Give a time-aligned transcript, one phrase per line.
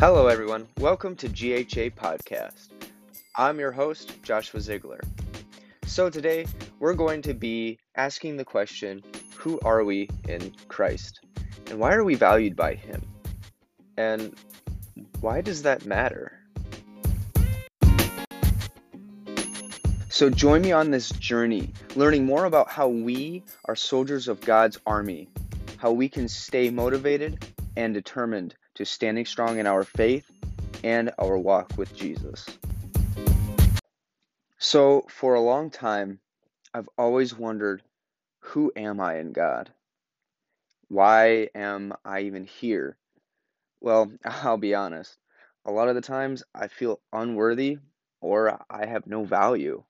[0.00, 0.68] Hello, everyone.
[0.78, 2.68] Welcome to GHA Podcast.
[3.34, 5.00] I'm your host, Joshua Ziegler.
[5.86, 6.46] So, today
[6.78, 9.02] we're going to be asking the question
[9.34, 11.18] Who are we in Christ?
[11.66, 13.02] And why are we valued by Him?
[13.96, 14.36] And
[15.20, 16.44] why does that matter?
[20.10, 24.78] So, join me on this journey, learning more about how we are soldiers of God's
[24.86, 25.28] army,
[25.76, 27.44] how we can stay motivated
[27.76, 30.30] and determined to standing strong in our faith
[30.84, 32.46] and our walk with Jesus.
[34.58, 36.20] So, for a long time,
[36.72, 37.82] I've always wondered
[38.38, 39.70] who am I in God?
[40.86, 42.96] Why am I even here?
[43.80, 45.18] Well, I'll be honest.
[45.64, 47.78] A lot of the times I feel unworthy
[48.20, 49.82] or I have no value.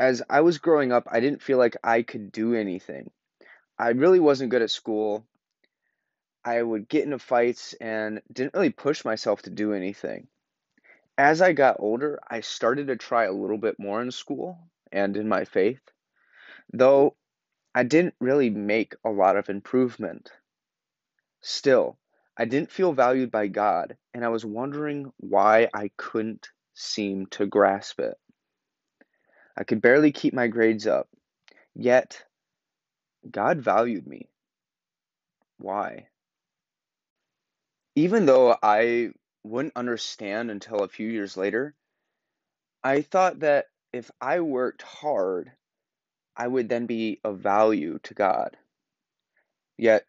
[0.00, 3.12] As I was growing up, I didn't feel like I could do anything.
[3.78, 5.24] I really wasn't good at school.
[6.44, 10.26] I would get into fights and didn't really push myself to do anything.
[11.16, 14.58] As I got older, I started to try a little bit more in school
[14.90, 15.82] and in my faith,
[16.72, 17.16] though
[17.74, 20.32] I didn't really make a lot of improvement.
[21.40, 21.98] Still,
[22.36, 27.46] I didn't feel valued by God, and I was wondering why I couldn't seem to
[27.46, 28.18] grasp it.
[29.56, 31.08] I could barely keep my grades up,
[31.74, 32.24] yet
[33.30, 34.28] God valued me.
[35.58, 36.08] Why?
[37.94, 39.10] Even though I
[39.44, 41.74] wouldn't understand until a few years later,
[42.82, 45.52] I thought that if I worked hard,
[46.36, 48.56] I would then be of value to God.
[49.76, 50.06] Yet,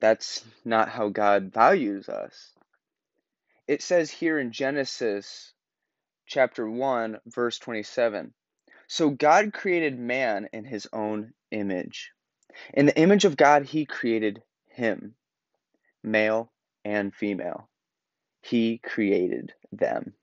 [0.00, 2.52] that's not how God values us.
[3.68, 5.52] It says here in Genesis
[6.26, 8.34] chapter 1, verse 27
[8.88, 12.10] So God created man in his own image.
[12.74, 15.14] In the image of God, he created him,
[16.02, 16.52] male
[16.84, 17.68] and female.
[18.42, 20.14] He created them.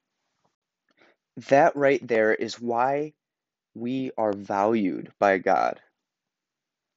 [1.47, 3.13] That right there is why
[3.73, 5.79] we are valued by God.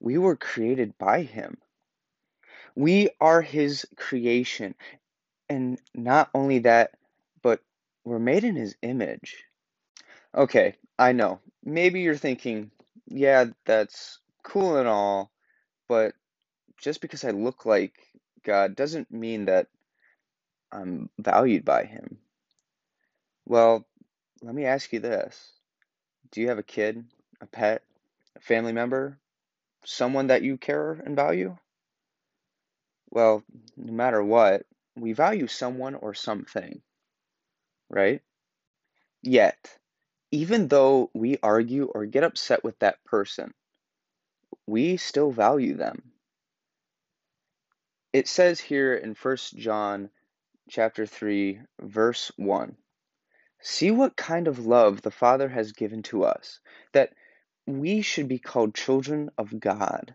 [0.00, 1.59] We were created by Him.
[2.75, 4.75] We are His creation.
[5.48, 6.92] And not only that,
[7.42, 7.60] but
[8.04, 9.44] we're made in His image.
[10.34, 11.41] Okay, I know.
[11.64, 12.70] Maybe you're thinking,
[13.06, 15.31] yeah, that's cool and all,
[15.88, 16.14] but
[16.78, 17.94] just because I look like
[18.44, 19.69] God doesn't mean that
[20.72, 22.19] I'm valued by Him.
[23.47, 23.86] Well,
[24.42, 25.53] let me ask you this
[26.30, 27.04] Do you have a kid,
[27.41, 27.82] a pet,
[28.36, 29.19] a family member,
[29.84, 31.56] someone that you care and value?
[33.10, 33.44] Well,
[33.76, 34.64] no matter what,
[34.97, 36.81] we value someone or something,
[37.91, 38.22] right?
[39.22, 39.78] Yet,
[40.31, 43.52] even though we argue or get upset with that person,
[44.66, 46.12] we still value them
[48.12, 50.11] it says here in 1 John
[50.69, 52.77] chapter 3 verse 1
[53.61, 56.61] See what kind of love the Father has given to us
[56.93, 57.12] that
[57.67, 60.15] we should be called children of God.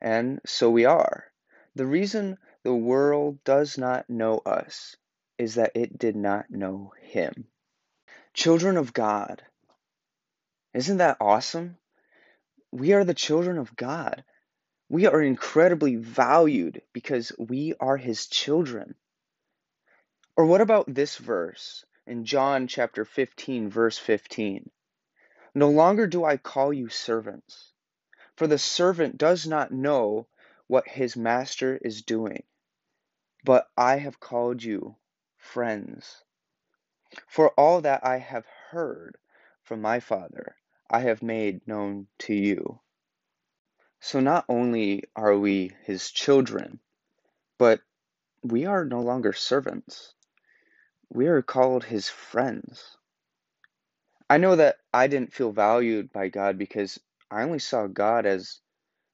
[0.00, 1.32] And so we are.
[1.76, 4.96] The reason the world does not know us
[5.38, 7.46] is that it did not know him.
[8.34, 9.42] Children of God.
[10.74, 11.76] Isn't that awesome?
[12.72, 14.24] We are the children of God
[14.92, 18.94] we are incredibly valued because we are his children.
[20.36, 24.70] Or what about this verse in John chapter 15, verse 15?
[25.54, 27.72] No longer do I call you servants,
[28.36, 30.28] for the servant does not know
[30.66, 32.42] what his master is doing,
[33.44, 34.96] but I have called you
[35.38, 36.22] friends.
[37.28, 39.16] For all that I have heard
[39.62, 40.54] from my Father,
[40.90, 42.81] I have made known to you.
[44.04, 46.80] So not only are we his children,
[47.56, 47.80] but
[48.42, 50.12] we are no longer servants.
[51.08, 52.96] We are called his friends.
[54.28, 56.98] I know that I didn't feel valued by God because
[57.30, 58.58] I only saw God as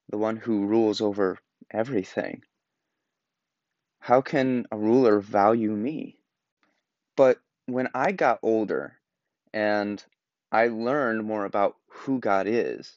[0.08, 1.38] the one who rules over
[1.70, 2.42] everything.
[3.98, 6.16] How can a ruler value me?
[7.14, 8.96] But when I got older
[9.52, 10.02] and
[10.50, 12.96] I learned more about who God is,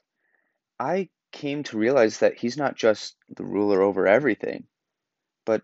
[0.79, 4.67] I came to realize that he's not just the ruler over everything,
[5.45, 5.61] but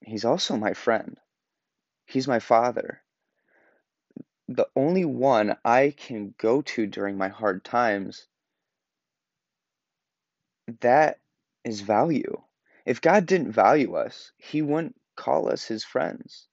[0.00, 1.18] he's also my friend.
[2.06, 3.02] He's my father.
[4.48, 8.26] The only one I can go to during my hard times.
[10.80, 11.18] That
[11.64, 12.42] is value.
[12.86, 16.48] If God didn't value us, he wouldn't call us his friends,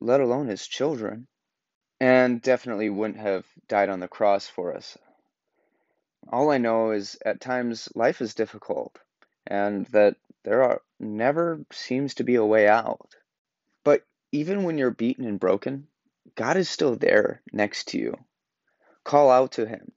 [0.00, 1.26] let alone his children,
[2.00, 4.98] and definitely wouldn't have died on the cross for us
[6.28, 8.98] all I know is at times life is difficult
[9.46, 13.14] and that there are never seems to be a way out.
[13.84, 15.88] But even when you're beaten and broken,
[16.34, 18.16] God is still there next to you.
[19.04, 19.92] Call out to him.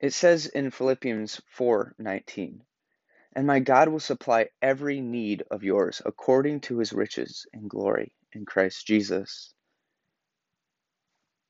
[0.00, 2.64] It says in Philippians 4:19,
[3.32, 8.14] "And my God will supply every need of yours according to his riches and glory
[8.32, 9.54] in Christ Jesus."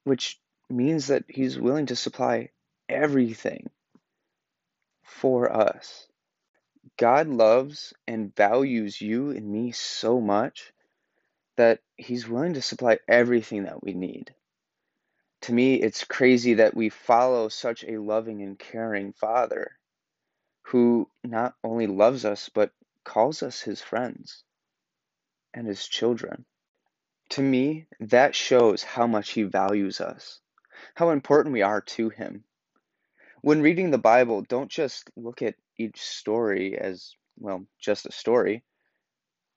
[0.05, 2.51] Which means that he's willing to supply
[2.91, 3.71] everything
[5.05, 6.07] for us.
[6.99, 10.73] God loves and values you and me so much
[11.57, 14.35] that he's willing to supply everything that we need.
[15.43, 19.73] To me, it's crazy that we follow such a loving and caring Father
[20.65, 22.73] who not only loves us, but
[23.05, 24.45] calls us his friends
[25.55, 26.45] and his children.
[27.31, 30.41] To me, that shows how much he values us,
[30.95, 32.45] how important we are to him.
[33.43, 38.65] When reading the Bible, don't just look at each story as, well, just a story.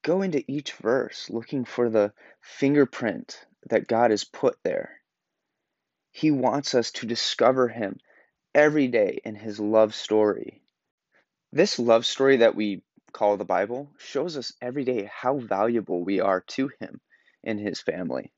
[0.04, 5.02] Go into each verse looking for the fingerprint that God has put there.
[6.12, 7.98] He wants us to discover Him
[8.56, 10.62] every day in His love story.
[11.52, 16.22] This love story that we call the Bible shows us every day how valuable we
[16.22, 17.02] are to Him
[17.44, 18.32] and His family.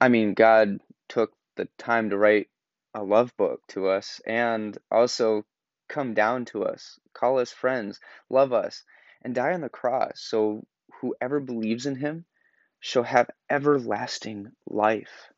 [0.00, 0.78] I mean, God
[1.08, 2.48] took the time to write
[2.96, 5.44] a love book to us and also
[5.86, 8.00] come down to us, call us friends,
[8.30, 8.82] love us,
[9.22, 10.66] and die on the cross so
[11.00, 12.24] whoever believes in him
[12.80, 15.30] shall have everlasting life.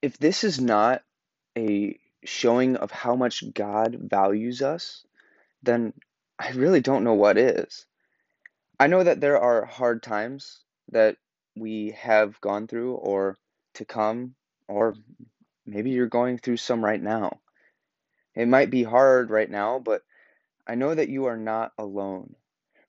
[0.00, 1.02] If this is not
[1.58, 5.04] a showing of how much God values us,
[5.62, 5.92] then
[6.38, 7.84] I really don't know what is.
[8.78, 10.60] I know that there are hard times
[10.92, 11.16] that
[11.56, 13.38] we have gone through or
[13.74, 14.34] to come,
[14.68, 14.94] or
[15.66, 17.40] maybe you're going through some right now.
[18.34, 20.02] It might be hard right now, but
[20.66, 22.34] I know that you are not alone.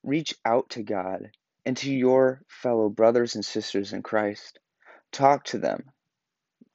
[0.04, 1.32] Reach out to God
[1.66, 4.60] and to your fellow brothers and sisters in Christ.
[5.12, 5.92] Talk to them.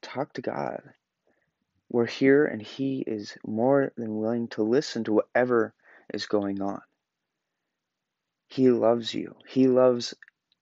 [0.03, 0.83] Talk to God.
[1.91, 5.75] We're here, and He is more than willing to listen to whatever
[6.13, 6.81] is going on.
[8.49, 9.37] He loves you.
[9.49, 10.15] He loves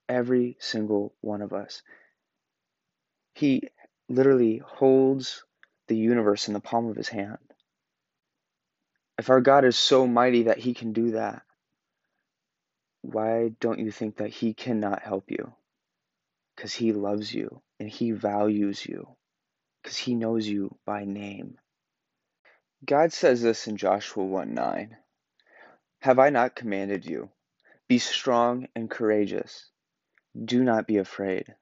[0.08, 1.82] every single one of us.
[3.34, 3.68] He
[4.08, 5.44] literally holds
[5.88, 7.38] the universe in the palm of His hand.
[9.18, 11.42] If our God is so mighty that He can do that,
[13.02, 15.52] why don't you think that He cannot help you?
[16.54, 19.08] Because He loves you and He values you,
[19.82, 21.58] because He knows you by name.
[22.84, 24.96] God says this in Joshua 1 9
[26.00, 27.30] Have I not commanded you?
[27.88, 29.70] Be strong and courageous.
[30.44, 31.54] Do not be afraid.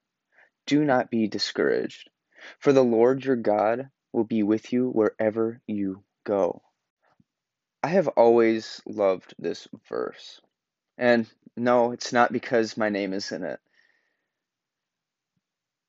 [0.66, 2.10] Do not be discouraged,
[2.58, 6.62] for the Lord your God will be with you wherever you go.
[7.82, 10.40] I have always loved this verse.
[10.96, 11.26] And
[11.56, 13.60] no, it's not because my name is in it.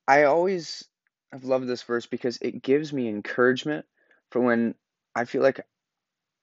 [0.08, 0.84] I always
[1.32, 3.86] have loved this verse because it gives me encouragement
[4.32, 4.76] for when
[5.16, 5.62] I feel like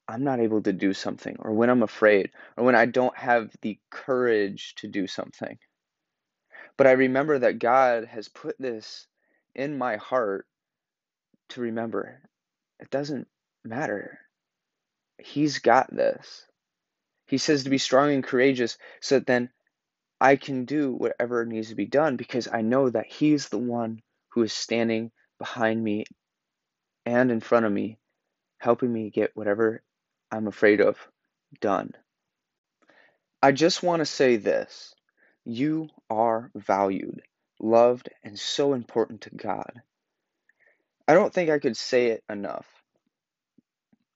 [0.08, 3.50] I'm not able to do something, or when I'm afraid, or when I don't have
[3.62, 5.58] the courage to do something.
[6.76, 9.06] But I remember that God has put this
[9.54, 10.46] in my heart
[11.50, 12.20] to remember
[12.80, 13.28] it doesn't
[13.64, 14.18] matter.
[15.18, 16.46] He's got this.
[17.26, 19.50] He says to be strong and courageous so that then
[20.20, 24.02] I can do whatever needs to be done because I know that He's the one
[24.30, 26.04] who is standing behind me
[27.06, 27.98] and in front of me,
[28.58, 29.82] helping me get whatever
[30.30, 30.96] I'm afraid of
[31.60, 31.92] done.
[33.42, 34.94] I just want to say this
[35.44, 37.22] you are valued,
[37.62, 39.80] loved, and so important to God.
[41.08, 42.66] I don't think I could say it enough.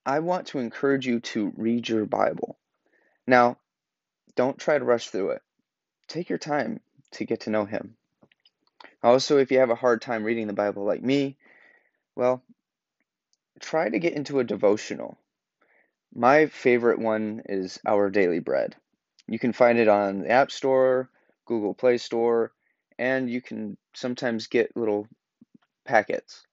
[0.05, 2.57] I want to encourage you to read your Bible.
[3.25, 3.57] Now,
[4.35, 5.41] don't try to rush through it.
[6.07, 6.79] Take your time
[7.11, 7.97] to get to know Him.
[9.03, 11.37] Also, if you have a hard time reading the Bible like me,
[12.15, 12.41] well,
[13.59, 15.17] try to get into a devotional.
[16.13, 18.75] My favorite one is Our Daily Bread.
[19.27, 21.09] You can find it on the App Store,
[21.45, 22.53] Google Play Store,
[22.99, 25.07] and you can sometimes get little
[25.85, 26.43] packets.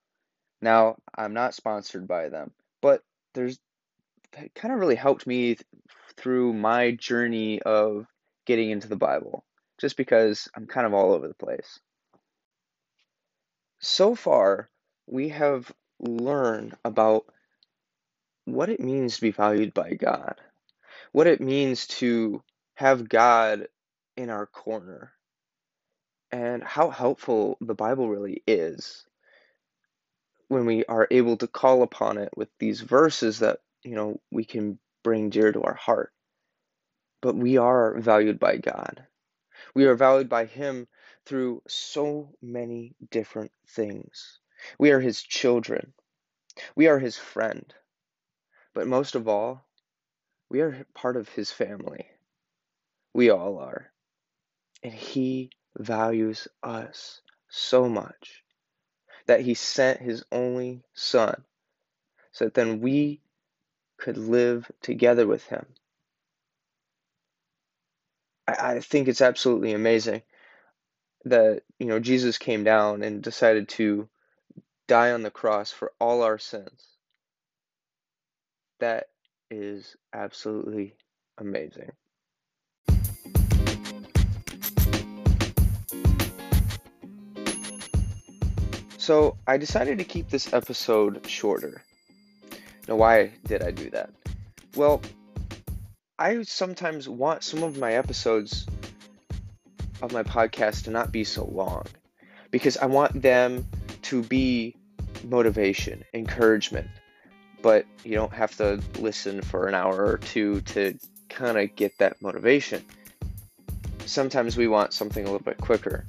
[0.61, 3.03] Now, I'm not sponsored by them, but
[3.35, 3.59] there's
[4.33, 5.67] kind of really helped me th-
[6.17, 8.07] through my journey of
[8.47, 9.45] getting into the Bible,
[9.81, 11.81] just because I'm kind of all over the place.
[13.81, 14.71] So far,
[15.07, 15.71] we have
[16.01, 17.25] learned about
[18.45, 20.41] what it means to be valued by God,
[21.13, 22.43] what it means to
[22.75, 23.69] have God
[24.17, 25.13] in our corner,
[26.35, 29.07] and how helpful the Bible really is
[30.49, 34.45] when we are able to call upon it with these verses that you know we
[34.45, 36.13] can bring dear to our heart
[37.21, 39.07] but we are valued by god
[39.75, 40.87] we are valued by him
[41.27, 44.39] through so many different things.
[44.79, 45.93] We are His children,
[46.77, 47.73] we are His friend,
[48.75, 49.67] but most of all,
[50.51, 52.07] we are part of His family.
[53.13, 53.91] We all are.
[54.83, 58.43] And He values us so much
[59.27, 61.45] that He sent His only Son
[62.33, 63.21] so that then we
[63.99, 65.67] could live together with Him.
[68.47, 70.23] I, I think it's absolutely amazing
[71.25, 74.09] that you know Jesus came down and decided to
[74.87, 76.87] die on the cross for all our sins.
[78.81, 79.09] That
[79.51, 80.97] is absolutely
[81.39, 81.93] amazing.
[89.05, 91.83] So, I decided to keep this episode shorter.
[92.89, 94.09] Now, why did I do that?
[94.77, 95.03] Well,
[96.19, 98.67] I sometimes want some of my episodes
[100.01, 101.85] of my podcast to not be so long
[102.51, 103.67] because I want them
[104.05, 104.75] to be
[105.23, 106.89] motivation, encouragement,
[107.61, 111.99] but you don't have to listen for an hour or two to kind of get
[111.99, 112.83] that motivation.
[114.07, 116.07] Sometimes we want something a little bit quicker,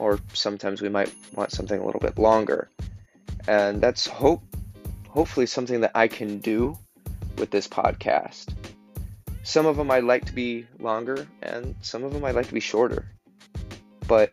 [0.00, 2.70] or sometimes we might want something a little bit longer.
[3.46, 4.42] And that's hope
[5.08, 6.78] hopefully something that I can do
[7.36, 8.54] with this podcast.
[9.42, 12.54] Some of them I'd like to be longer, and some of them I'd like to
[12.54, 13.06] be shorter.
[14.08, 14.32] But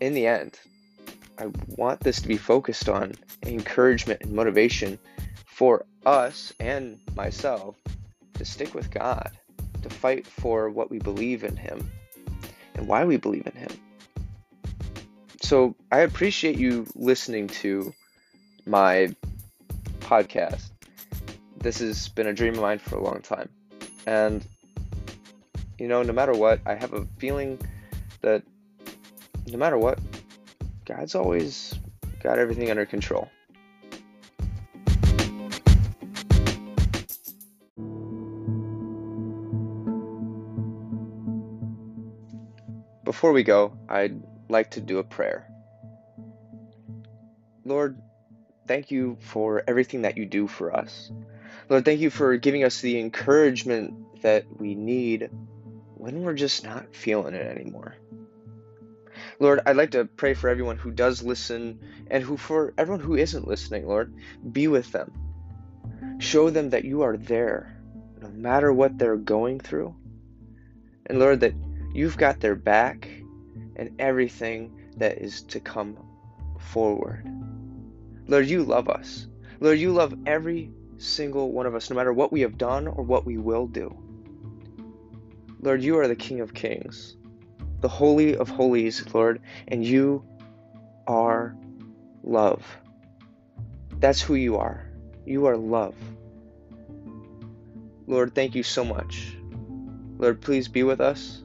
[0.00, 0.58] in the end,
[1.38, 3.12] I want this to be focused on
[3.44, 4.98] encouragement and motivation
[5.46, 7.76] for us and myself
[8.34, 9.30] to stick with God,
[9.82, 11.90] to fight for what we believe in Him
[12.74, 13.70] and why we believe in Him.
[15.44, 17.92] So I appreciate you listening to
[18.64, 19.14] my
[20.00, 20.70] podcast.
[21.58, 23.50] This has been a dream of mine for a long time.
[24.06, 24.42] And,
[25.78, 27.60] you know, no matter what, I have a feeling
[28.22, 28.42] that
[29.46, 29.98] no matter what,
[30.86, 31.74] God's always
[32.22, 33.28] got everything under control.
[43.04, 44.22] Before we go, I'd
[44.54, 45.50] like to do a prayer.
[47.64, 48.00] Lord,
[48.68, 51.10] thank you for everything that you do for us.
[51.68, 55.28] Lord, thank you for giving us the encouragement that we need
[55.96, 57.96] when we're just not feeling it anymore.
[59.40, 63.16] Lord, I'd like to pray for everyone who does listen and who for everyone who
[63.16, 64.14] isn't listening, Lord,
[64.52, 65.10] be with them.
[66.18, 67.76] Show them that you are there
[68.22, 69.96] no matter what they're going through.
[71.06, 71.54] And Lord, that
[71.92, 73.08] you've got their back
[73.76, 75.98] and everything that is to come
[76.58, 77.28] forward.
[78.26, 79.26] Lord, you love us.
[79.60, 83.04] Lord, you love every single one of us, no matter what we have done or
[83.04, 83.96] what we will do.
[85.60, 87.16] Lord, you are the King of Kings,
[87.80, 90.24] the Holy of Holies, Lord, and you
[91.06, 91.56] are
[92.22, 92.64] love.
[93.98, 94.86] That's who you are.
[95.24, 95.94] You are love.
[98.06, 99.34] Lord, thank you so much.
[100.18, 101.43] Lord, please be with us.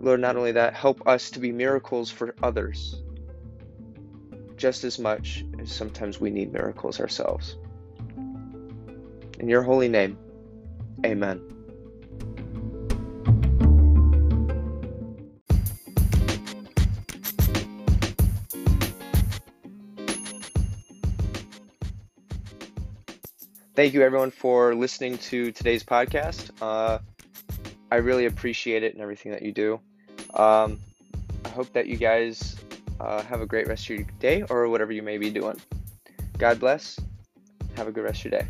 [0.00, 3.02] Lord, not only that, help us to be miracles for others
[4.58, 7.56] just as much as sometimes we need miracles ourselves.
[9.38, 10.18] In your holy name,
[11.06, 11.40] amen.
[23.76, 26.50] Thank you, everyone, for listening to today's podcast.
[26.60, 26.98] Uh,
[27.92, 29.80] I really appreciate it and everything that you do.
[30.38, 30.80] Um,
[31.44, 32.56] I hope that you guys
[33.00, 35.60] uh, have a great rest of your day or whatever you may be doing.
[36.38, 36.98] God bless.
[37.76, 38.48] Have a good rest of your day.